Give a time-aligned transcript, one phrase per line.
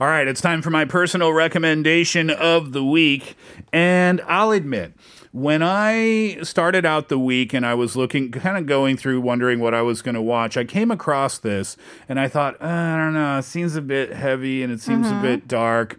[0.00, 3.36] All right, it's time for my personal recommendation of the week.
[3.72, 4.92] And I'll admit,
[5.30, 9.60] when I started out the week and I was looking, kind of going through, wondering
[9.60, 11.76] what I was going to watch, I came across this
[12.08, 15.08] and I thought, uh, I don't know, it seems a bit heavy and it seems
[15.08, 15.96] a bit dark.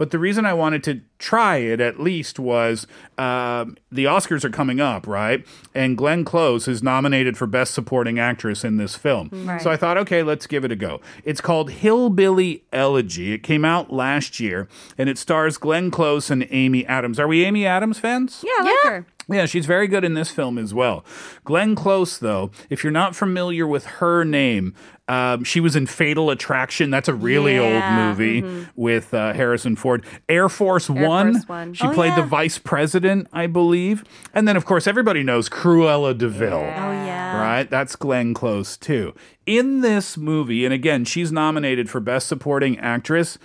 [0.00, 2.86] But the reason I wanted to try it at least was
[3.18, 5.46] um, the Oscars are coming up, right?
[5.74, 9.28] And Glenn Close is nominated for Best Supporting Actress in this film.
[9.30, 9.60] Right.
[9.60, 11.02] So I thought, okay, let's give it a go.
[11.22, 13.34] It's called Hillbilly Elegy.
[13.34, 17.20] It came out last year and it stars Glenn Close and Amy Adams.
[17.20, 18.42] Are we Amy Adams fans?
[18.42, 19.06] Yeah, I like her.
[19.30, 21.04] Yeah, she's very good in this film as well.
[21.44, 24.74] Glenn Close, though, if you're not familiar with her name,
[25.08, 26.90] um, she was in Fatal Attraction.
[26.90, 30.04] That's a really Yeah, old movie with uh, Harrison Ford.
[30.28, 31.32] Air Force One.
[31.34, 31.74] Force One.
[31.74, 34.04] She Oh, played the vice president, I believe.
[34.34, 36.52] And then, of course, everybody knows Cruella de Vil.
[36.54, 37.40] Oh yeah.
[37.40, 37.68] Right?
[37.70, 39.14] That's Glenn Close, too.
[39.46, 43.38] In this movie, and again, she's nominated for Best Supporting Actress.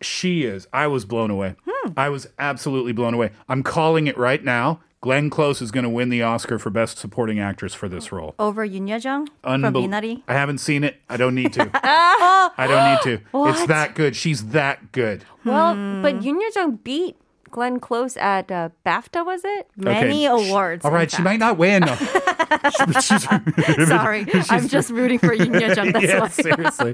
[0.00, 0.66] She is.
[0.72, 1.56] I was blown away.
[1.68, 1.92] Hmm.
[1.96, 3.30] I was absolutely blown away.
[3.48, 4.80] I'm calling it right now.
[5.02, 8.34] Glenn Close is going to win the Oscar for Best Supporting Actress for this role.
[8.38, 10.22] Over Yoon Yeojung from Unbel- Minari.
[10.28, 10.96] I haven't seen it.
[11.08, 11.70] I don't need to.
[11.82, 13.24] I don't need to.
[13.50, 14.14] It's that good.
[14.14, 15.24] She's that good.
[15.44, 16.02] Well, Hmm.
[16.02, 17.16] but Yoon Yeojung beat
[17.50, 19.68] Glenn Close at uh, BAFTA, was it?
[19.76, 20.84] Many awards.
[20.84, 21.86] All right, she might not win.
[23.86, 25.92] Sorry, I'm just rooting for Yeojung.
[25.92, 26.28] That's yeah, why.
[26.28, 26.92] seriously.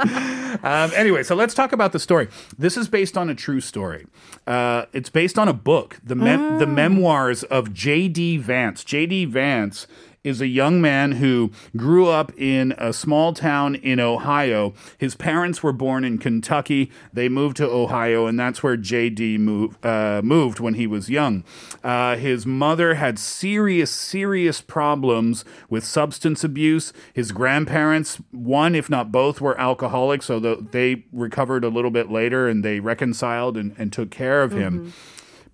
[0.62, 2.28] um, anyway, so let's talk about the story.
[2.58, 4.06] This is based on a true story.
[4.46, 8.38] Uh, it's based on a book, the mem- the memoirs of J.D.
[8.38, 8.84] Vance.
[8.84, 9.26] J.D.
[9.26, 9.86] Vance
[10.26, 14.74] is a young man who grew up in a small town in Ohio.
[14.98, 16.90] His parents were born in Kentucky.
[17.12, 21.44] They moved to Ohio, and that's where JD moved, uh, moved when he was young.
[21.84, 26.92] Uh, his mother had serious, serious problems with substance abuse.
[27.14, 32.48] His grandparents, one if not both, were alcoholics, so they recovered a little bit later
[32.48, 34.92] and they reconciled and, and took care of him.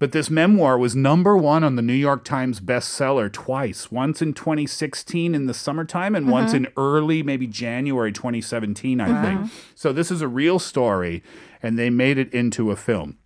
[0.03, 3.93] But this memoir was number one on the New York Times bestseller twice.
[3.93, 9.53] Once in 2016 in the summertime, and once in early, maybe January 2017, I think.
[9.77, 11.23] So this is a real story,
[11.63, 13.17] and they made it into a film.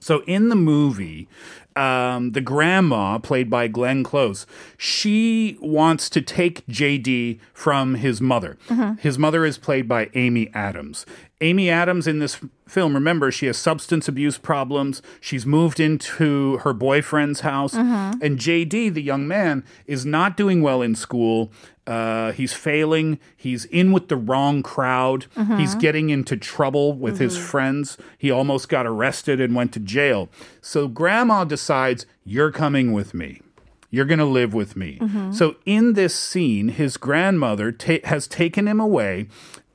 [0.00, 1.28] So in the movie,
[1.74, 8.58] um, the grandma, played by Glenn Close, she wants to take JD from his mother.
[9.00, 11.06] His mother is played by Amy Adams.
[11.40, 15.02] Amy Adams in this film, remember, she has substance abuse problems.
[15.20, 17.74] She's moved into her boyfriend's house.
[17.74, 18.22] Mm-hmm.
[18.22, 21.52] And JD, the young man, is not doing well in school.
[21.86, 23.20] Uh, he's failing.
[23.36, 25.26] He's in with the wrong crowd.
[25.36, 25.58] Mm-hmm.
[25.58, 27.46] He's getting into trouble with his mm-hmm.
[27.46, 27.98] friends.
[28.18, 30.28] He almost got arrested and went to jail.
[30.60, 33.42] So grandma decides, You're coming with me.
[33.90, 34.98] You're going to live with me.
[35.32, 39.28] So in this scene, his grandmother ta- has taken him away.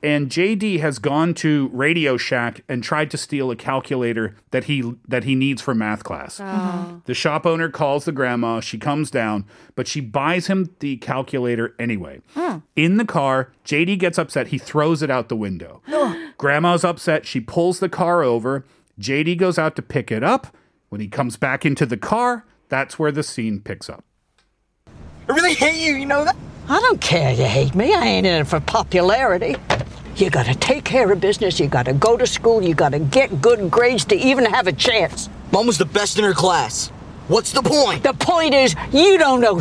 [0.03, 4.95] And JD has gone to Radio Shack and tried to steal a calculator that he
[5.07, 6.41] that he needs for math class.
[6.41, 6.43] Oh.
[6.43, 6.85] Uh-huh.
[7.05, 8.59] The shop owner calls the grandma.
[8.59, 12.21] She comes down, but she buys him the calculator anyway.
[12.75, 14.47] In the car, JD gets upset.
[14.47, 15.81] He throws it out the window.
[16.37, 17.25] Grandma's upset.
[17.25, 18.65] She pulls the car over.
[18.99, 20.55] JD goes out to pick it up.
[20.89, 24.03] When he comes back into the car, that's where the scene picks up.
[25.29, 26.35] I really hate you, you know that?
[26.69, 27.93] I don't care you hate me.
[27.93, 29.55] I ain't in it for popularity.
[30.15, 31.59] You gotta take care of business.
[31.59, 32.61] You gotta go to school.
[32.61, 35.27] You gotta get good grades to even have a chance.
[35.51, 36.89] Mom was the best in her class.
[37.29, 38.03] What's the point?
[38.03, 39.59] The point is, you don't know.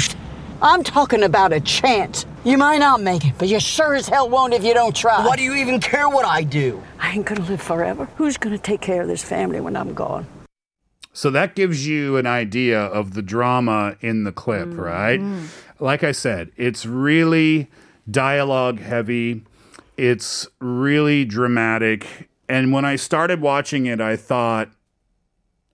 [0.61, 2.27] I'm talking about a chance.
[2.45, 5.27] You might not make it, but you sure as hell won't if you don't try.
[5.27, 6.83] Why do you even care what I do?
[6.99, 8.09] I ain't gonna live forever.
[8.17, 10.27] Who's gonna take care of this family when I'm gone?
[11.15, 15.21] So that gives you an idea of the drama in the clip, right?
[15.21, 15.85] Mm-hmm.
[15.85, 17.71] Like I said, it's really
[18.11, 19.45] dialogue heavy.
[20.05, 22.29] It's really dramatic.
[22.49, 24.73] And when I started watching it, I thought,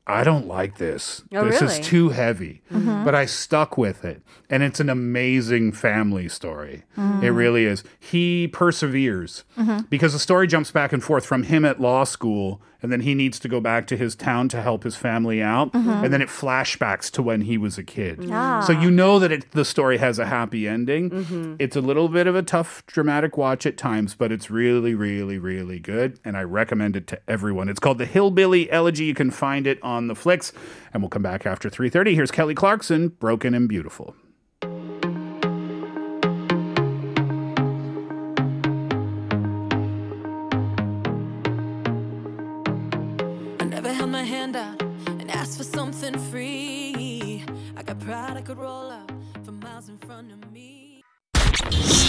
[0.08, 1.22] I don't like this.
[1.34, 2.62] Oh, this is too heavy.
[2.72, 3.04] Mm-hmm.
[3.04, 4.22] But I stuck with it.
[4.50, 6.84] And it's an amazing family story.
[6.96, 7.22] Mm.
[7.22, 7.84] It really is.
[8.00, 9.80] He perseveres mm-hmm.
[9.91, 13.12] because the story jumps back and forth from him at law school, and then he
[13.12, 15.72] needs to go back to his town to help his family out.
[15.72, 15.90] Mm-hmm.
[15.90, 18.25] And then it flashbacks to when he was a kid.
[18.28, 21.56] So you know that it, the story has a happy ending.
[21.58, 25.37] It's a little bit of a tough, dramatic watch at times, but it's really, really,
[25.37, 26.19] really good.
[26.25, 27.69] And I recommend it to everyone.
[27.69, 29.04] It's called The Hillbilly Elegy.
[29.04, 30.53] You can find it on Netflix.
[30.93, 32.15] And we'll come back after 3.30.
[32.15, 34.15] Here's Kelly Clarkson, Broken and Beautiful.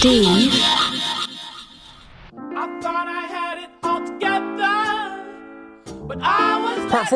[0.01, 0.68] I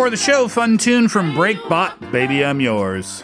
[0.05, 3.23] of the show, fun tune from Breakbot, Baby I'm Yours.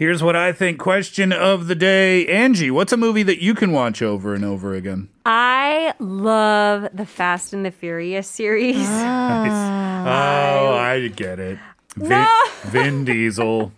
[0.00, 2.26] Here's what I think question of the day.
[2.26, 5.10] Angie, what's a movie that you can watch over and over again?
[5.26, 8.78] I love the Fast and the Furious series.
[10.02, 10.58] Ah.
[10.58, 11.58] Oh, I get it.
[11.96, 12.26] Vin,
[12.64, 13.72] Vin Diesel.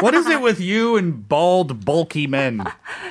[0.00, 2.64] What is it with you and bald, bulky men?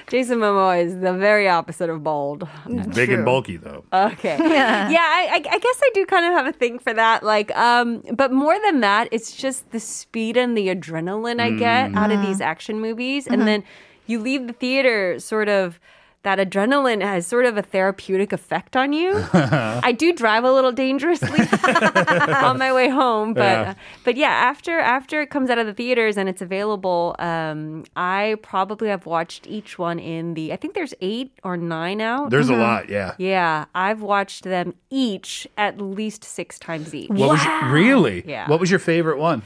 [0.08, 2.48] Jason Momoa is the very opposite of bald.
[2.94, 3.84] Big and bulky, though.
[3.94, 4.38] Okay.
[4.58, 7.22] Yeah, I, I, I guess I do kind of have a thing for that.
[7.24, 11.92] Like, um, but more than that, it's just the speed and the adrenaline I get
[11.92, 11.98] mm.
[11.98, 12.26] out of mm.
[12.26, 13.46] these action movies, and mm-hmm.
[13.46, 13.64] then
[14.08, 15.80] you leave the theater sort of.
[16.24, 19.14] That adrenaline has sort of a therapeutic effect on you.
[19.34, 21.30] I do drive a little dangerously
[21.64, 23.74] on my way home, but Yeah.
[24.04, 28.36] but yeah, after after it comes out of the theaters and it's available, um, I
[28.42, 30.52] probably have watched each one in the.
[30.52, 32.30] I think there's eight or nine out.
[32.30, 33.14] There's a lot, yeah.
[33.18, 37.10] Yeah, I've watched them each at least six times each.
[37.10, 38.24] What was your, really?
[38.28, 38.50] Yeah.
[38.50, 39.44] What was your favorite one?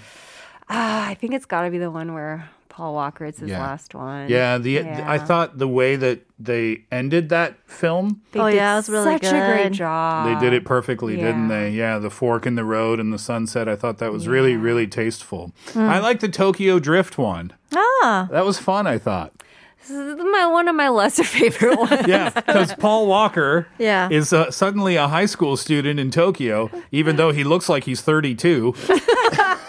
[0.69, 3.25] Ah, I think it's got to be the one where Paul Walker.
[3.25, 3.59] It's his Yeah.
[3.61, 4.29] last one.
[4.29, 5.03] Yeah, the Yeah.
[5.05, 8.89] I thought the way that they ended that film, They Oh, did yeah, it was
[8.89, 10.25] really such a great job.
[10.25, 11.69] they did it perfectly, didn't they?
[11.71, 13.67] Yeah, the fork in the road and the sunset.
[13.69, 15.51] I thought that was really, really tasteful.
[15.75, 17.51] I like the Tokyo Drift one.
[17.75, 18.87] Ah, That was fun.
[18.87, 19.33] I thought.
[19.81, 22.07] This is my one of my lesser favorite ones.
[22.07, 24.09] Yeah, because Paul Walker Yeah.
[24.11, 27.99] is uh, suddenly a high school student in Tokyo, even though he looks like he's
[28.01, 28.73] 32.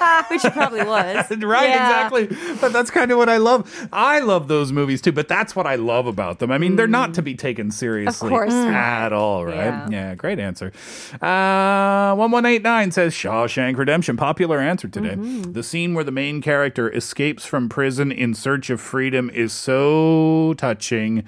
[0.29, 1.31] which he probably was.
[1.31, 2.07] right, Yeah.
[2.09, 2.55] exactly.
[2.61, 3.89] But that's kind of what I love.
[3.93, 6.51] I love those movies too, but that's what I love about them.
[6.51, 9.55] I mean, they're not to be taken seriously course at all, right?
[9.57, 9.89] Yeah.
[9.91, 10.73] Yeah, great answer.
[11.21, 14.17] Uh, 1189 says Shawshank Redemption.
[14.17, 15.15] Popular answer today.
[15.15, 15.53] Mm-hmm.
[15.53, 20.55] The scene where the main character escapes from prison in search of freedom is so
[20.57, 21.25] touching.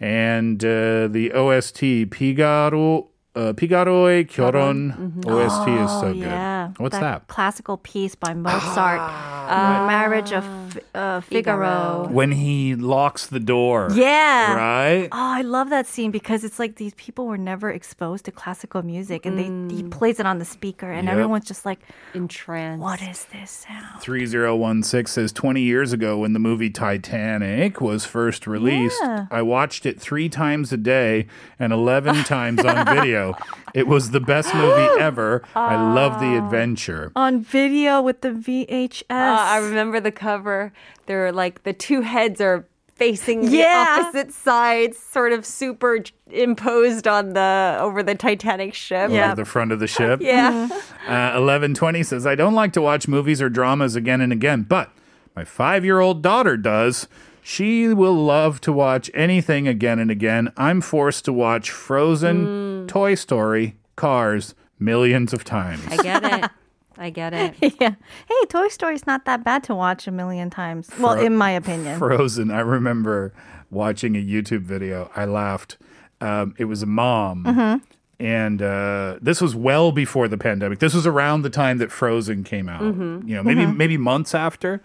[0.00, 4.93] And uh, the OST, Pigaro Uh, Pigaro의 결혼
[5.25, 6.21] OST is so oh, good.
[6.21, 6.69] yeah.
[6.77, 7.27] What's that?
[7.27, 10.45] Classical piece by Mozart, uh, Marriage of
[10.94, 12.08] uh, Figaro.
[12.10, 13.88] When he locks the door.
[13.94, 14.54] Yeah.
[14.54, 15.08] Right?
[15.12, 18.82] Oh, I love that scene because it's like these people were never exposed to classical
[18.82, 21.12] music, and they he plays it on the speaker, and Yep.
[21.12, 21.80] everyone's just like,
[22.14, 22.82] Entranced.
[22.82, 28.46] "What is this sound?" 3016 says 20 years ago when the movie Titanic was first
[28.46, 29.26] released, Yeah.
[29.30, 31.26] I watched it three times a day
[31.58, 33.34] and 11 times on video.
[33.74, 35.42] It was the best movie ever.
[35.54, 37.12] I love the adventure.
[37.16, 39.02] On video with the VHS.
[39.10, 40.67] Uh, I remember the cover.
[41.06, 42.66] There were like the two heads are
[42.98, 49.10] facing the opposite sides, sort of superimposed on the over the Titanic ship.
[49.10, 49.34] Yeah.
[49.34, 50.20] The front of the ship.
[50.20, 50.68] Yeah.
[51.06, 54.90] Uh, 1120 says, I don't like to watch movies or dramas again and again, but
[55.34, 57.08] my five year old daughter does.
[57.40, 60.52] She will love to watch anything again and again.
[60.58, 65.82] I'm forced to watch Frozen, Toy Story, Cars millions of times.
[65.88, 66.50] I get it.
[66.98, 67.54] I get it.
[67.80, 67.94] yeah.
[68.28, 70.90] Hey, Toy Story's not that bad to watch a million times.
[70.98, 71.98] well, in my opinion.
[71.98, 72.50] Frozen.
[72.50, 73.32] I remember
[73.70, 75.10] watching a YouTube video.
[75.14, 75.78] I laughed.
[76.20, 77.44] Um, it was a mom.
[77.44, 77.84] Mm-hmm.
[78.20, 80.80] And uh, this was well before the pandemic.
[80.80, 82.82] This was around the time that Frozen came out.
[82.82, 83.28] Mm-hmm.
[83.28, 84.80] You know, maybe maybe months after.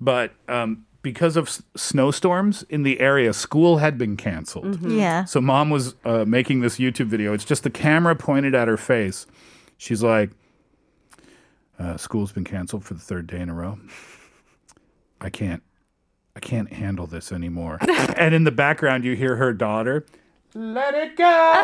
[0.00, 4.64] But um, because of s- snowstorms in the area, school had been canceled.
[4.78, 4.98] Mm-hmm.
[4.98, 5.24] yeah.
[5.26, 7.34] So mom was uh, making this YouTube video.
[7.34, 9.26] It's just the camera pointed at her face.
[9.76, 10.30] She's like,
[11.80, 13.78] uh, "School's been canceled for the third day in a row.
[15.20, 15.62] I can't,
[16.36, 17.78] I can't handle this anymore."
[18.16, 20.06] and in the background, you hear her daughter.
[20.54, 21.54] Let it go.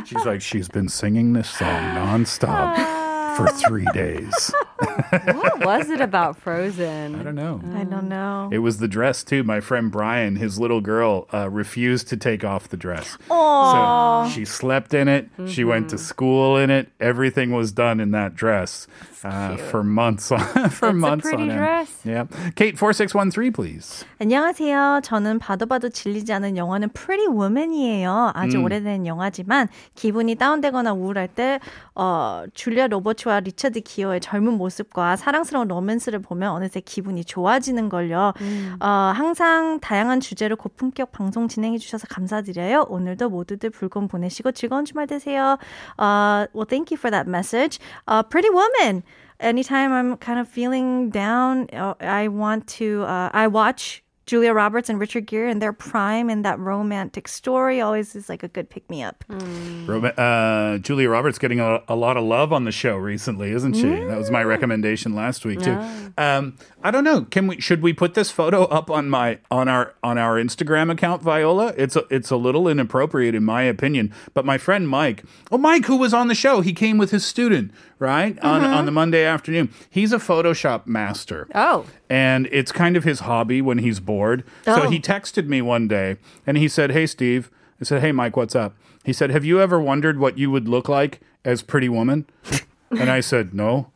[0.06, 4.50] she's like, she's been singing this song nonstop for three days.
[4.75, 7.23] what was it about I Frozen?
[7.23, 7.61] don't know.
[7.75, 8.49] I don't know.
[8.51, 9.43] It was the dress too.
[9.43, 13.17] My friend Brian, his little girl, uh, refused to take off the dress.
[13.29, 14.25] Aww.
[14.25, 15.29] So she slept in it.
[15.47, 16.89] She went to school in it.
[16.99, 18.87] Everything was done in that dress
[19.23, 21.59] uh, for months on for It's a months pretty on end.
[21.59, 21.99] dress.
[22.03, 22.25] Yeah.
[22.55, 24.03] Kate four six one three, please.
[24.19, 25.01] 안녕하세요.
[25.03, 28.31] 저는 봐도 봐도 질리지 않은 영화는 Pretty Woman이에요.
[28.33, 31.59] 아주 오래된 영화지만 기분이 다운되거나 우울할 때
[31.95, 38.32] 어, 줄리아 로버츠와 리처드 기어의 젊은 모습 과 사랑스러운 로맨스를 보면 어느새 기분이 좋아지는 걸요.
[38.80, 42.86] 어, 항상 다양한 주제로 고품격 방송 진행해 주셔서 감사드려요.
[42.88, 45.58] 오늘도 모두들 불금 보내시고 즐거운 주말 되세요.
[45.98, 47.78] Uh, well, thank you for that message.
[48.06, 49.02] Uh, Pretty Woman.
[49.38, 54.88] Anytime I'm kind of feeling down, uh, I want to, uh, I watch Julia Roberts
[54.88, 58.68] and Richard Gere in their prime in that romantic story always is like a good
[58.68, 59.24] pick me up.
[59.28, 63.74] Ro- Uh, Julia Roberts getting a, a lot of love on the show recently, isn't
[63.74, 63.82] she?
[63.88, 65.78] That was my recommendation last week too.
[66.18, 67.22] Um, I don't know.
[67.22, 67.60] Can we?
[67.60, 71.72] Should we put this photo up on my on our on our Instagram account, Viola?
[71.76, 74.12] It's a, it's a little inappropriate in my opinion.
[74.34, 77.24] But my friend Mike, oh Mike, who was on the show, he came with his
[77.24, 79.72] student right on on the Monday afternoon.
[79.88, 81.46] He's a Photoshop master.
[81.54, 81.86] Oh.
[82.10, 84.15] And it's kind of his hobby when he's bored.
[84.64, 84.90] So Oh.
[84.90, 87.50] he texted me one day and he said, Hey, Steve.
[87.80, 88.74] I said, Hey, Mike, what's up?
[89.04, 92.26] He said, Have you ever wondered what you would look like as Pretty Woman?
[92.90, 93.90] and I said, No.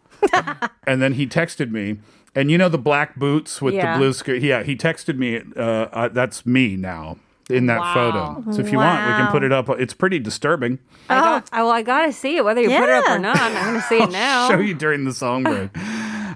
[0.86, 1.98] and then he texted me.
[2.34, 3.92] And you know the black boots with Yeah.
[3.94, 4.40] the blue skirt?
[4.42, 7.16] Yeah, he texted me, uh, uh, That's me now
[7.48, 7.94] in that Wow.
[7.94, 8.52] photo.
[8.52, 9.68] So if you want, we can put it up.
[9.70, 10.78] It's pretty disturbing.
[11.08, 13.36] I got, oh, well, I gotta see it, whether you put it up or not.
[13.36, 14.42] I'm going to see it now.
[14.42, 15.70] I'll show you during the song break.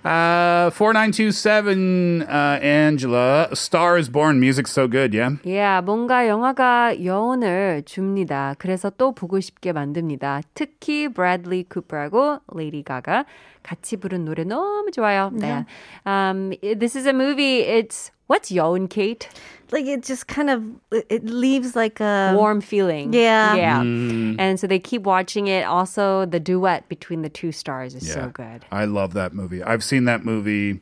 [0.03, 3.47] Uh, 4927, uh, Angela.
[3.51, 4.39] A Star is Born.
[4.39, 5.31] Music's so good, yeah?
[5.43, 8.55] Yeah, 뭔가 영화가 여운을 줍니다.
[8.57, 10.41] 그래서 또 보고 싶게 만듭니다.
[10.53, 13.25] 특히 브래들리 쿠퍼하고 레이디 가가
[13.63, 15.31] 같이 부른 노래 너무 좋아요.
[15.33, 15.65] 네.
[16.05, 17.61] Um, this is a movie.
[17.61, 19.27] It's what's 여운, Kate?
[19.70, 23.12] Like it just kind of it- it leaves like a Warm feeling.
[23.12, 23.54] Yeah.
[23.54, 23.80] Yeah.
[23.80, 24.36] Mm.
[24.38, 25.64] And so they keep watching it.
[25.64, 28.64] Also, the duet between the two stars is so good.
[28.70, 29.62] I love that movie.
[29.62, 30.80] I've seen that movie,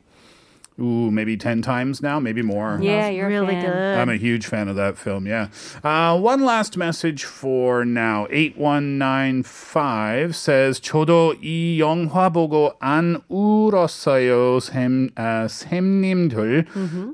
[0.80, 2.78] ooh, maybe 10 times now, maybe more.
[2.80, 3.64] Yeah, you're a really fan.
[3.66, 3.98] good.
[3.98, 5.48] I'm a huge fan of that film, yeah.
[5.82, 8.28] Uh, one last message for now.
[8.30, 16.66] 8195 says, 저도 이 영화 보고 안 울었어요, 샘, uh, 샘님들.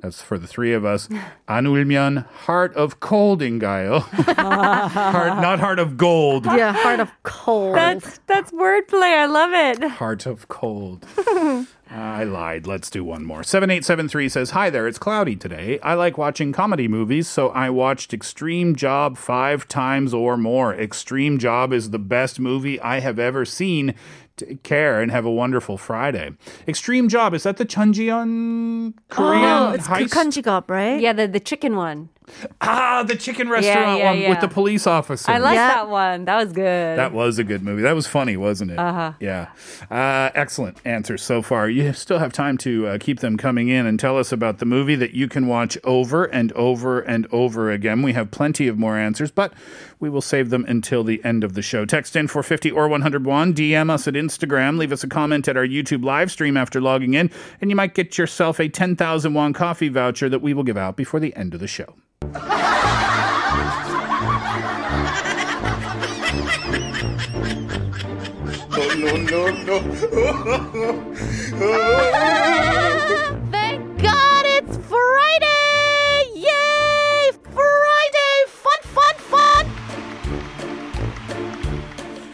[0.02, 1.08] That's for the three of us.
[1.48, 4.02] 안 울면 heart of cold인가요?
[4.02, 6.46] heart, not heart of gold.
[6.46, 7.76] yeah, heart of cold.
[7.76, 9.16] That's that's wordplay.
[9.16, 9.82] I love it.
[9.88, 11.06] Heart of cold.
[11.91, 12.67] I lied.
[12.67, 13.41] Let's do one more.
[13.43, 15.79] 7873 says, Hi there, it's cloudy today.
[15.79, 20.73] I like watching comedy movies, so I watched Extreme Job five times or more.
[20.73, 23.95] Extreme Job is the best movie I have ever seen.
[24.37, 26.31] Take care and have a wonderful Friday.
[26.67, 29.43] Extreme Job, is that the Chunjion Korean?
[29.43, 30.11] Oh, it's heist?
[30.69, 31.01] Right?
[31.01, 32.09] Yeah, the, the chicken one
[32.61, 34.29] ah, the chicken restaurant yeah, one yeah.
[34.29, 35.31] with the police officer.
[35.31, 35.67] I like Yeah.
[35.67, 36.25] that one.
[36.25, 36.97] That was good.
[36.97, 37.81] That was a good movie.
[37.81, 38.79] That was funny, wasn't it?
[38.79, 39.13] Uh-huh.
[39.19, 39.49] Yeah.
[39.89, 41.69] Uh, excellent answers so far.
[41.69, 44.65] You still have time to uh, keep them coming in and tell us about the
[44.65, 48.01] movie that you can watch over and over and over again.
[48.01, 49.53] We have plenty of more answers, but
[49.99, 51.85] we will save them until the end of the show.
[51.85, 53.53] Text in for 50 or 101.
[53.53, 54.77] DM us at Instagram.
[54.77, 57.29] Leave us a comment at our YouTube live stream after logging in,
[57.61, 60.95] and you might get yourself a 10,000 won coffee voucher that we will give out
[60.95, 61.95] before the end of the show.
[73.51, 76.25] Thank God it's Friday!
[76.35, 77.31] Yay!
[77.43, 78.45] Friday!
[78.47, 79.65] Fun, fun, fun!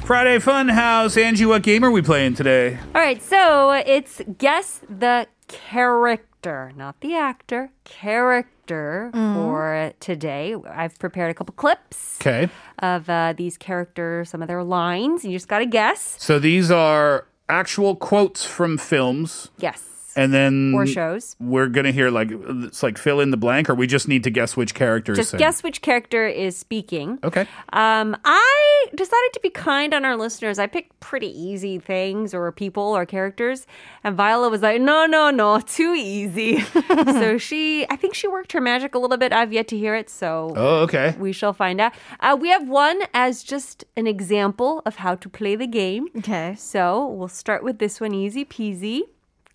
[0.05, 1.21] Friday Funhouse.
[1.21, 2.79] Angie, what game are we playing today?
[2.93, 10.55] All right, so it's guess the character, not the actor, character for today.
[10.69, 12.49] I've prepared a couple clips Okay.
[12.79, 15.25] of uh, these characters, some of their lines.
[15.25, 16.15] You just got to guess.
[16.19, 19.81] So these are actual quotes from films, Yes.
[20.15, 21.36] And then Or shows.
[21.39, 24.29] We're gonna hear like it's like fill in the blank, or we just need to
[24.29, 25.39] guess which character is Just saying.
[25.39, 27.19] guess which character is speaking.
[27.24, 27.48] Okay.
[27.74, 30.60] Um, I decided to be kind on our listeners.
[30.60, 33.65] I picked pretty easy things or people or characters.
[34.03, 36.60] And Viola was like, no, no, no, too easy.
[36.88, 39.34] so she, I think she worked her magic a little bit.
[39.34, 40.10] I've yet to hear it.
[40.10, 41.15] So Oh, okay.
[41.19, 41.93] we shall find out.
[42.19, 46.07] Uh, we have one as just an example of how to play the game.
[46.17, 46.55] Okay.
[46.57, 49.01] So we'll start with this one easy peasy.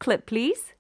[0.01, 0.73] Clip, please.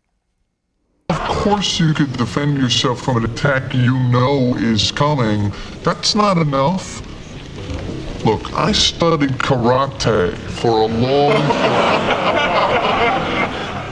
[1.10, 5.52] Of course, you could defend yourself from an attack you know is coming.
[5.82, 7.02] That's not enough.
[8.24, 12.30] Look, I studied karate for a long time.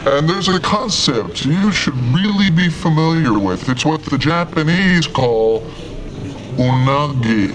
[0.08, 3.68] And there's a concept you should really be familiar with.
[3.68, 5.60] It's what the Japanese call
[6.56, 7.54] unagi.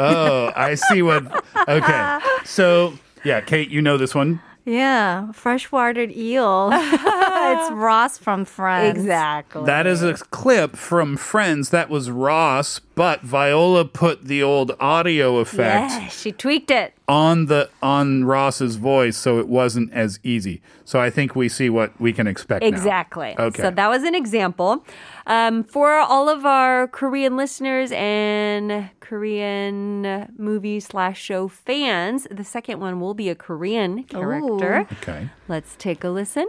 [0.00, 1.44] Oh, I see what.
[1.68, 2.18] Okay.
[2.44, 4.40] So yeah, Kate, you know this one.
[4.70, 6.70] Yeah, freshwater eel.
[6.72, 8.98] it's Ross from Friends.
[8.98, 9.64] Exactly.
[9.64, 11.70] That is a clip from Friends.
[11.70, 17.45] That was Ross, but Viola put the old audio effect Yeah, she tweaked it on
[17.47, 20.61] the on Ross's voice, so it wasn't as easy.
[20.83, 22.61] So I think we see what we can expect.
[22.61, 22.67] now.
[22.67, 23.35] Exactly.
[23.37, 23.61] Okay.
[23.61, 24.83] So that was an example.
[25.27, 32.79] Um, for all of our Korean listeners and Korean movie slash show fans, the second
[32.79, 34.87] one will be a Korean character.
[35.01, 35.29] Okay.
[35.47, 36.47] Let's take a listen.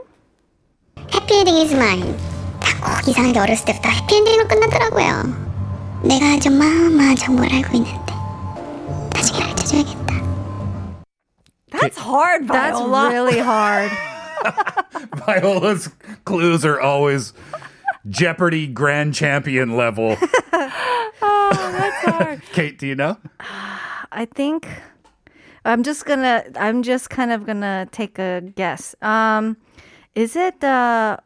[1.12, 2.16] Happy ending is mine.
[2.61, 5.47] 딱 꼭 이상하게 어렸을 때부터 해피엔딩으로 끝나더라고요.
[6.04, 8.12] 내가 좀 마음만 정보를 알고 있는데
[9.14, 9.50] 나중에 알려줘야겠다.
[11.72, 13.10] that's hard, Viola.
[13.10, 13.92] That's really hard.
[15.25, 15.90] Viola's
[16.25, 17.34] clues are always
[18.10, 20.18] Jeopardy grand champion level.
[20.54, 22.42] oh, that's hard.
[22.54, 23.18] Kate, do you know?
[24.12, 24.68] I think
[25.66, 26.44] I'm just gonna.
[26.56, 28.96] I'm just kind of gonna take a guess.
[29.01, 29.58] Um,
[30.16, 31.18] is it uh,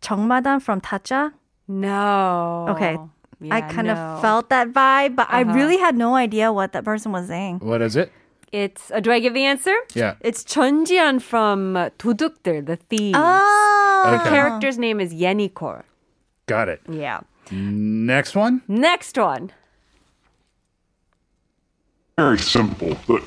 [0.00, 1.32] Jeongmadan from Tazza?
[1.68, 2.66] No.
[2.70, 2.98] Okay.
[3.40, 3.94] Yeah, I kind no.
[3.94, 5.38] of felt that vibe, but uh-huh.
[5.38, 7.58] I really had no idea what that person was saying.
[7.58, 8.12] What is it?
[8.52, 9.74] It's a do I give the answer?
[9.94, 10.14] Yeah.
[10.20, 10.84] It's Chun
[11.20, 13.16] from uh, Tudukter, the thief.
[13.18, 14.02] Oh.
[14.10, 14.30] The Okay.
[14.30, 15.82] character's name is Yenicall.
[16.46, 16.80] Got it.
[16.88, 17.20] Yeah.
[17.50, 18.62] Next one.
[18.68, 19.52] Next one.
[22.18, 22.96] Very simple.
[23.08, 23.24] Look,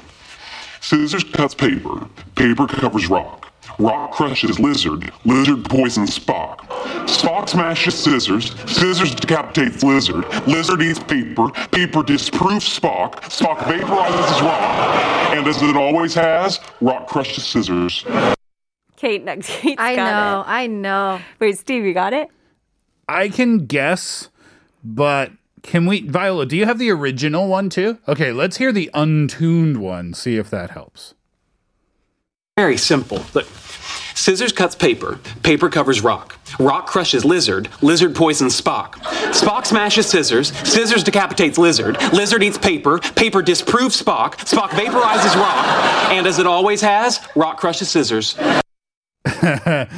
[0.79, 2.08] scissors cuts paper.
[2.36, 3.51] Paper covers rock.
[3.77, 5.12] Rock crushes lizard.
[5.25, 6.60] Lizard poisons Spock.
[7.08, 8.55] Spock smashes scissors.
[8.72, 10.25] Scissors decapitates lizard.
[10.48, 11.50] Lizard eats paper.
[11.72, 13.15] Paper disproves Spock.
[13.25, 15.36] Spock vaporizes rock.
[15.36, 18.05] And as it always has, rock crushes scissors.
[18.96, 19.50] Kate next.
[19.50, 20.41] Kate's I got know.
[20.41, 20.46] It.
[20.48, 21.20] I know.
[21.39, 22.29] Wait, Steve, you got it?
[23.08, 24.29] I can guess,
[24.84, 28.00] but can we, Viola, do you have the original one too?
[28.08, 31.13] Okay, let's hear the untuned one, see if that helps.
[32.58, 33.24] Very simple.
[33.34, 33.48] Look,
[34.15, 35.19] scissors cuts paper.
[35.43, 36.39] Paper covers rock.
[36.60, 37.69] Rock crushes lizard.
[37.81, 38.93] Lizard poisons Spock.
[39.31, 40.51] Spock smashes scissors.
[40.67, 41.98] Scissors decapitates lizard.
[42.13, 42.98] Lizard eats paper.
[43.00, 44.36] Paper disproves Spock.
[44.38, 45.65] Spock vaporizes rock.
[46.12, 48.36] And as it always has, rock crushes scissors.
[48.39, 48.62] You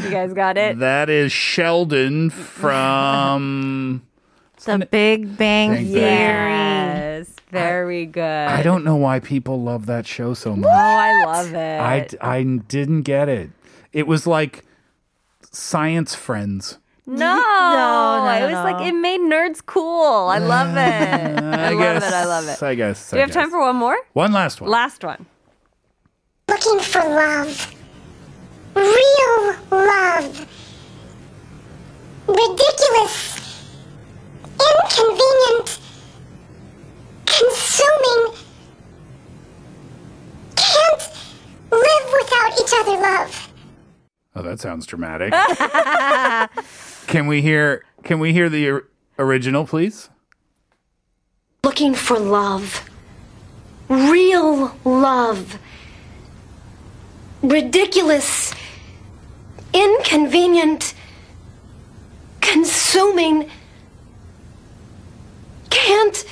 [0.09, 0.77] guys got it?
[0.87, 4.01] That is Sheldon from.
[4.65, 5.93] The Big Bang Big Bang.
[5.93, 6.01] Theory.
[6.01, 7.29] Yes.
[7.49, 8.21] Very good.
[8.23, 10.69] I don't know why people love that show so much.
[10.69, 11.79] Oh, I love it.
[11.79, 12.07] I,
[12.37, 13.49] I didn't get it.
[13.97, 14.63] It was like
[15.51, 16.77] science friends.
[17.07, 18.63] no, no, it was no.
[18.63, 20.27] like it made nerds cool.
[20.27, 20.77] I love it.
[20.77, 22.13] I, love guess, it.
[22.13, 22.57] I love it.
[22.57, 23.09] So I guess.
[23.09, 23.97] Do you have time for one more?
[24.13, 24.69] one last one?
[24.69, 25.25] Last one.
[26.47, 27.73] Looking for love.
[28.75, 30.45] Real love.
[32.27, 33.65] Ridiculous.
[34.83, 35.79] Inconvenient.
[37.25, 38.35] Consuming.
[40.55, 41.11] Can't
[41.71, 43.46] live without each other love.
[44.37, 45.33] Oh, that sounds dramatic.
[47.07, 47.83] can we hear?
[48.03, 48.83] Can we hear the
[49.17, 50.11] original, please?
[51.63, 52.87] Looking for love.
[53.89, 55.57] Real love.
[57.41, 58.53] Ridiculous.
[59.73, 60.93] Inconvenient.
[62.39, 63.49] Consuming.
[65.71, 66.25] Can't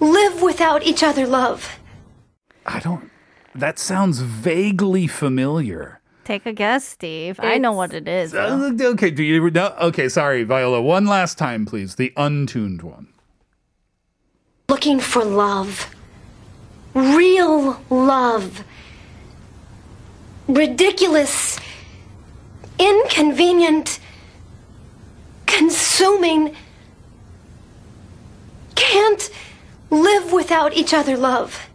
[0.00, 1.78] live without each other love.
[2.64, 3.10] I don't.
[3.54, 6.01] That sounds vaguely familiar.
[6.24, 7.40] Take a guess, Steve.
[7.40, 8.32] I know what it is.
[8.32, 9.74] Uh, okay, do you know?
[9.80, 10.80] Okay, sorry, Viola.
[10.80, 11.96] One last time, please.
[11.96, 13.08] The untuned one.
[14.68, 15.92] Looking for love.
[16.94, 18.64] Real love.
[20.46, 21.58] Ridiculous.
[22.78, 23.98] Inconvenient.
[25.46, 26.54] Consuming.
[28.76, 29.30] Can't
[29.90, 31.68] live without each other love.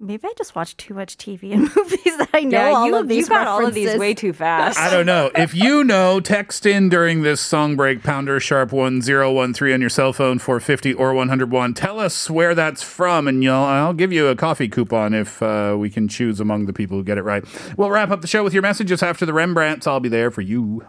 [0.00, 2.96] Maybe I just watch too much TV and movies that I know yeah, all you,
[2.96, 4.00] of these you got all of these references.
[4.00, 4.78] way too fast.
[4.78, 5.32] I don't know.
[5.34, 10.12] If you know, text in during this song break, pounder sharp 1013 on your cell
[10.12, 11.74] phone for 50 or 101.
[11.74, 15.74] Tell us where that's from, and you'll, I'll give you a coffee coupon if uh,
[15.76, 17.44] we can choose among the people who get it right.
[17.76, 19.88] We'll wrap up the show with your messages after the Rembrandts.
[19.88, 20.86] I'll be there for you.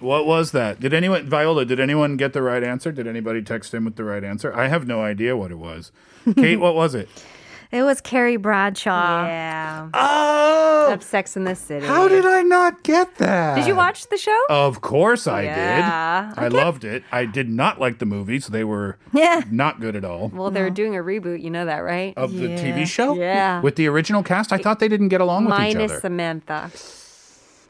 [0.00, 0.80] What was that?
[0.80, 2.92] Did anyone, Viola, did anyone get the right answer?
[2.92, 4.54] Did anybody text in with the right answer?
[4.54, 5.92] I have no idea what it was.
[6.36, 7.08] Kate, what was it?
[7.72, 9.26] It was Carrie Bradshaw.
[9.26, 9.88] Yeah.
[9.92, 10.92] Oh!
[10.92, 11.84] Of Sex and the City.
[11.84, 13.56] How did I not get that?
[13.56, 14.38] Did you watch the show?
[14.48, 16.32] Of course I Yeah.
[16.36, 16.38] did.
[16.44, 17.02] I loved it.
[17.10, 18.46] I did not like the movies.
[18.46, 19.42] They were Yeah.
[19.50, 20.28] not good at all.
[20.32, 21.42] Well, they're doing a reboot.
[21.42, 22.14] You know that, right?
[22.16, 23.14] Of the TV show?
[23.16, 23.60] Yeah.
[23.60, 24.52] With the original cast?
[24.52, 26.00] I thought they didn't get along with each Minus other.
[26.00, 26.70] Samantha.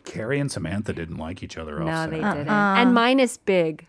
[0.07, 2.11] Carrie and Samantha didn't like each other off No, set.
[2.11, 2.49] they didn't.
[2.49, 3.87] And minus Big.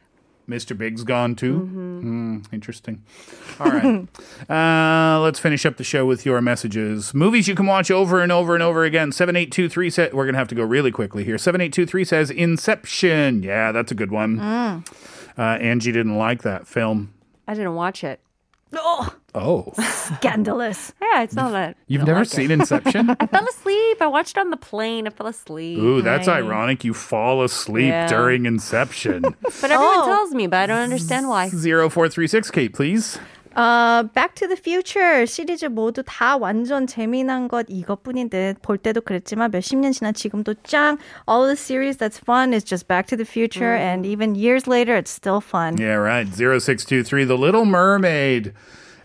[0.50, 0.78] Mr.
[0.78, 1.60] Big's gone too.
[1.60, 2.00] Mm-hmm.
[2.00, 3.04] Hmm, interesting.
[3.60, 4.08] All right.
[4.50, 7.14] uh, let's finish up the show with your messages.
[7.14, 9.12] Movies you can watch over and over and over again.
[9.12, 11.38] 7823 says, we're going to have to go really quickly here.
[11.38, 13.44] 7823 says Inception.
[13.44, 14.38] Yeah, that's a good one.
[14.40, 14.88] Mm.
[15.38, 17.14] Uh, Angie didn't like that film.
[17.46, 18.22] I didn't watch it.
[18.74, 19.73] Oh, Oh,
[20.21, 20.93] Scandalous.
[21.01, 21.77] Yeah, it's not that.
[21.89, 22.61] you've I don't never like seen it.
[22.61, 23.17] Inception?
[23.19, 23.97] I fell asleep.
[24.03, 25.07] I watched it on the plane.
[25.07, 25.79] I fell asleep.
[25.79, 26.45] Ooh, that's Right.
[26.45, 26.85] ironic.
[26.85, 28.07] You fall asleep Yeah.
[28.09, 29.23] during Inception.
[29.23, 30.07] But everyone Oh.
[30.07, 31.49] tells me, but I don't understand why.
[31.49, 33.19] 0436 Kate, please.
[33.57, 39.51] 어, Back to the Future 시리즈 모두 다 완전 재미난 것 이것뿐인데 볼 때도 그랬지만
[39.51, 40.97] 몇십 년 지난 지금도 짱
[41.29, 44.97] all the series that's fun is just Back to the Future and even years later
[44.97, 45.77] it's still fun.
[45.77, 46.27] Yeah, right.
[46.29, 48.53] 0623 The Little Mermaid.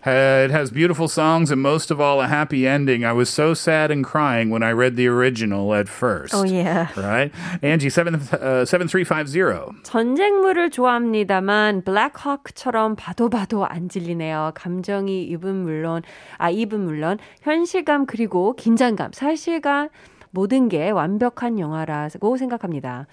[0.05, 3.05] Uh, It has beautiful songs and most of all a happy ending.
[3.05, 6.33] I was so sad and crying when I read the original at first.
[6.35, 6.87] Oh yeah.
[6.97, 7.31] Right?
[7.61, 9.83] Angie, seven, uh, 7350.
[9.83, 14.51] 전쟁물을 좋아합니다만 블랙호크처럼 봐도 봐도 안 질리네요.
[14.55, 16.01] 감정이 입은 물론
[16.37, 19.87] 아 입은 물론 현실감 그리고 긴장감, 사실감
[20.31, 23.07] 모든 게 완벽한 영화라고 생각합니다.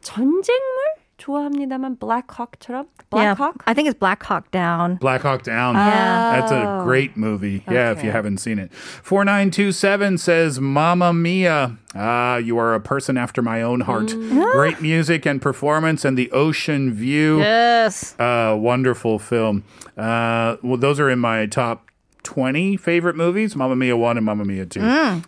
[0.00, 0.83] 전쟁물
[1.18, 3.62] 좋아합니다만 Black Hawk처럼 Black yeah, Hawk?
[3.66, 4.96] I think it's Black Hawk Down.
[4.96, 5.74] Black Hawk Down.
[5.74, 6.40] Yeah.
[6.40, 6.84] That's a oh.
[6.84, 7.62] great movie.
[7.66, 7.74] Okay.
[7.74, 8.72] Yeah, if you haven't seen it.
[8.72, 11.78] 4927 says Mamma Mia.
[11.94, 14.08] Ah, you are a person after my own heart.
[14.08, 14.52] Mm.
[14.52, 17.38] Great music and performance and the ocean view.
[17.38, 18.18] Yes.
[18.18, 19.62] Uh, wonderful film.
[19.96, 21.83] Uh, well, those are in my top
[22.23, 24.81] 20 favorite movies Mamma Mia 1 and Mamma Mia 2.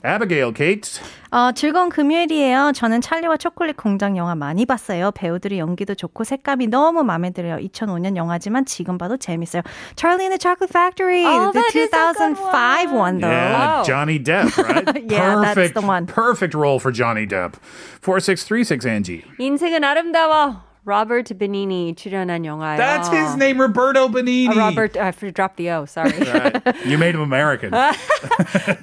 [0.04, 1.00] Abigail, Kate.
[1.32, 2.74] 어, 즐거운 금요일이에요.
[2.76, 5.12] 저는 찰리와 초콜릿 공장 영화 많이 봤어요.
[5.12, 7.56] 배우들이 연기도 좋고 색감이 너무 마음에 들어요.
[7.58, 9.64] 2005년 영화지만 지금 봐도 재밌어요.
[9.96, 13.30] Charlie and the Chocolate Factory, Oh, the that is a good 2005 one, though.
[13.32, 13.84] Yeah, Oh.
[13.86, 15.10] Johnny Depp, right?
[15.10, 16.06] Yeah, that's perfect, the one.
[16.06, 17.56] Perfect role for Johnny Depp.
[18.02, 19.24] 4636 Angie.
[19.40, 20.64] 인생은 아름다워.
[20.87, 22.79] 로버트 베니니 출연한 영화예요.
[22.79, 24.57] That's his name, Roberto Benini.
[24.57, 26.15] 아, 로버트, I dropped the O, sorry.
[26.17, 26.63] Right.
[26.87, 27.73] You made him American.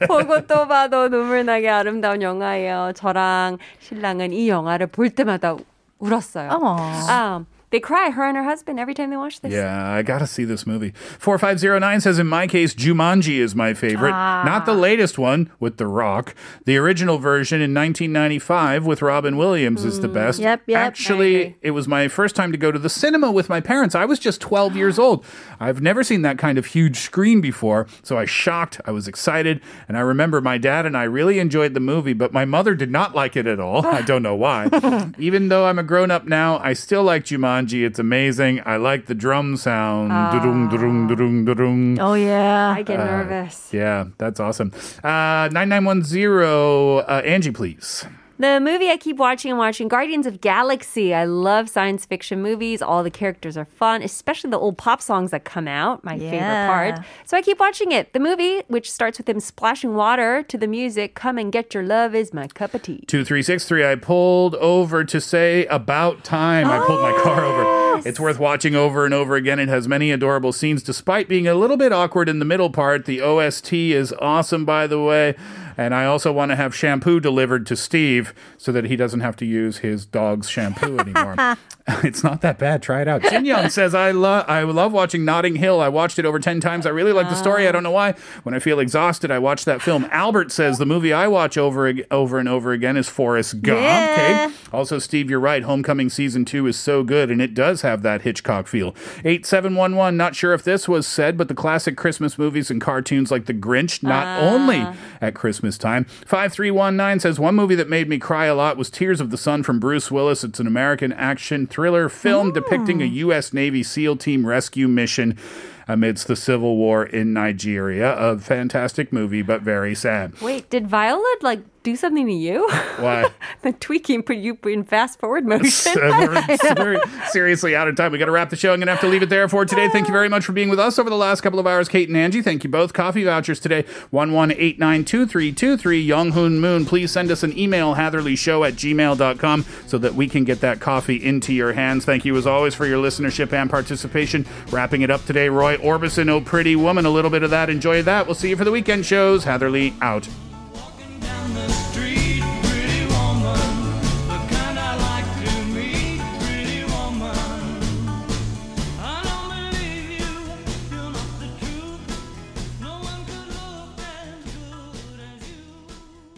[0.08, 2.92] 보고 또 봐도 눈물 나게 아름다운 영화예요.
[2.96, 5.56] 저랑 신랑은 이 영화를 볼 때마다
[6.00, 6.50] 울었어요.
[6.52, 7.46] Aw.
[7.74, 9.52] They cry, her and her husband, every time they watch this.
[9.52, 10.94] Yeah, I gotta see this movie.
[11.18, 14.12] 4509 says, in my case, Jumanji is my favorite.
[14.12, 14.76] Not the ah.
[14.76, 16.36] latest one with The Rock.
[16.66, 20.40] The original version in 1995 with Robin Williams is the mm, best.
[20.40, 23.60] Yep, yep, Actually, it was my first time to go to the cinema with my
[23.60, 23.96] parents.
[23.96, 25.26] I was just 12 years old.
[25.60, 29.62] I've never seen that kind of huge screen before, so I shocked, I was excited,
[29.88, 32.92] and I remember my dad and I really enjoyed the movie, but my mother did
[32.92, 33.84] not like it at all.
[33.84, 34.70] I don't know why.
[35.18, 37.63] Even though I'm a grown up now, I still like Jumanji.
[37.72, 38.62] It's amazing.
[38.66, 40.12] I like the drum sound.
[40.12, 41.98] Dudung.
[42.00, 42.74] Oh yeah.
[42.76, 43.70] I get nervous.
[43.72, 44.72] Yeah, that's awesome.
[45.04, 48.06] Uh, 9910, uh, Angie, please.
[48.44, 51.14] The movie I keep watching and watching, Guardians of Galaxy.
[51.14, 52.82] I love science fiction movies.
[52.82, 56.04] All the characters are fun, especially the old pop songs that come out.
[56.04, 57.00] My favorite part.
[57.24, 58.12] So I keep watching it.
[58.12, 61.84] The movie, which starts with him splashing water to the music, "Come and Get Your
[61.84, 63.06] Love," is my cup of tea.
[63.08, 66.70] 2363, I pulled over to say about time.
[66.70, 67.83] I pulled my car over.
[68.06, 69.60] It's worth watching over and over again.
[69.60, 73.06] It has many adorable scenes despite being a little bit awkward in the middle part.
[73.06, 75.36] The OST is awesome, by the way.
[75.78, 79.36] And I also want to have shampoo delivered to Steve so that he doesn't have
[79.38, 81.58] to use his dog's shampoo anymore.
[82.04, 82.82] it's not that bad.
[82.82, 83.24] Try it out.
[83.24, 85.82] Jin Young says, I, love I love watching Notting Hill.
[85.82, 86.86] I watched it over 10 times.
[86.86, 87.68] I really like the story.
[87.68, 88.14] I don't know why.
[88.44, 90.08] When I feel exhausted, I watch that film.
[90.10, 93.82] Albert says, the movie I watch over, over and over again is Forrest Gump.
[93.82, 94.48] Yeah.
[94.48, 94.56] Okay.
[94.72, 95.64] Also, Steve, you're right.
[95.64, 98.96] Homecoming season two is so good, and it does have that Hitchcock feel.
[99.26, 103.46] 8711, not sure if this was said, but the classic Christmas movies and cartoons like
[103.46, 104.40] The Grinch, not ah.
[104.40, 104.88] only
[105.20, 106.06] at Christmas time.
[106.06, 109.64] 5319 says, one movie that made me cry a lot was Tears of the Sun
[109.64, 110.46] from Bruce Willis.
[110.46, 113.08] It's an American action thriller film depicting a oh.
[113.08, 113.52] U.S.
[113.52, 115.40] Navy SEAL team rescue mission
[115.88, 118.16] amidst the civil war in Nigeria.
[118.18, 120.40] A fantastic movie, but very sad.
[120.42, 122.68] Wait, did Viola like do something to you?
[122.98, 123.30] Why?
[123.62, 125.92] the tweaking put you in fast forward motion.
[126.02, 126.46] Uh,
[126.78, 128.12] we're seriously out of time.
[128.12, 128.72] We got to wrap the show.
[128.72, 129.90] I'm going to have to leave it there for today.
[129.90, 132.08] Thank you very much for being with us over the last couple of hours, Kate
[132.08, 132.42] and Angie.
[132.42, 132.94] Thank you both.
[132.94, 136.06] Coffee vouchers today, 11892323.
[136.06, 140.46] Young Hoon Moon, please send us an email, hatherleyshow at gmail.com, so that we can
[140.46, 142.06] get that coffee into your hands.
[142.06, 144.46] Thank you as always for your listenership and participation.
[144.72, 147.70] Wrapping it up today, Roy Orbison, Oh Pretty Woman, a little bit of that.
[147.70, 148.26] Enjoy that.
[148.26, 149.44] We'll see you for the weekend shows.
[149.44, 150.28] Heatherly out.